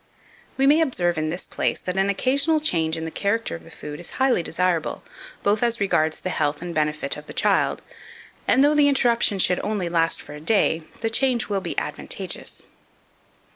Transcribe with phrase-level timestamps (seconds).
[0.57, 0.57] 2501.
[0.57, 3.69] We may observe in this place, that an occasional change in the character of the
[3.69, 5.03] food is highly desirable,
[5.43, 7.83] both as regards the health and benefit of the child;
[8.47, 12.65] and though the interruption should only last for a day, the change will be advantageous.